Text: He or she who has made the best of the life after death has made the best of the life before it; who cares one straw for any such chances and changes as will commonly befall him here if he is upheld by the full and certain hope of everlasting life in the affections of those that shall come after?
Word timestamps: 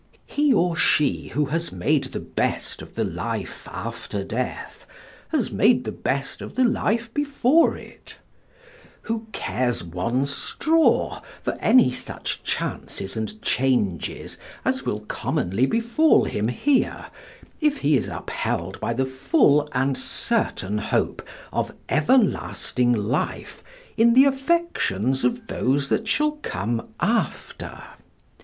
He 0.25 0.51
or 0.51 0.75
she 0.75 1.27
who 1.27 1.45
has 1.53 1.71
made 1.71 2.05
the 2.05 2.19
best 2.19 2.81
of 2.81 2.95
the 2.95 3.03
life 3.05 3.67
after 3.71 4.23
death 4.23 4.87
has 5.29 5.51
made 5.51 5.83
the 5.83 5.91
best 5.91 6.41
of 6.41 6.55
the 6.55 6.63
life 6.63 7.13
before 7.13 7.77
it; 7.77 8.17
who 9.03 9.27
cares 9.31 9.83
one 9.83 10.25
straw 10.25 11.21
for 11.43 11.53
any 11.59 11.91
such 11.91 12.41
chances 12.41 13.15
and 13.15 13.39
changes 13.43 14.39
as 14.65 14.83
will 14.87 15.01
commonly 15.01 15.67
befall 15.67 16.25
him 16.25 16.47
here 16.47 17.05
if 17.59 17.77
he 17.85 17.95
is 17.95 18.07
upheld 18.07 18.79
by 18.79 18.93
the 18.95 19.05
full 19.05 19.69
and 19.71 19.95
certain 19.95 20.79
hope 20.79 21.21
of 21.53 21.75
everlasting 21.89 22.91
life 22.93 23.63
in 23.97 24.15
the 24.15 24.25
affections 24.25 25.23
of 25.23 25.45
those 25.45 25.89
that 25.89 26.07
shall 26.07 26.37
come 26.41 26.87
after? 26.99 27.83